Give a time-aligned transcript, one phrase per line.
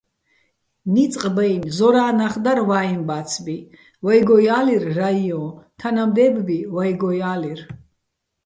[0.93, 3.57] ნიწყ ბაჲნი̆, ზორა́ჼ ნახ დარ ვაჲ ბა́ცბი,
[4.05, 5.43] ვაჲგო ჲა́ლირ რაიოჼ,
[5.79, 7.59] თანამდე́ბბი ვაჲგო ჲა́ლირ.